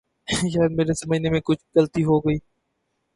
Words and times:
شاید 0.51 0.71
میرے 0.71 0.93
سمجھنے 0.93 1.29
میں 1.29 1.39
کچھ 1.45 1.63
غلطی 1.75 2.03
ہو 2.03 2.19
گئی۔ 2.19 2.37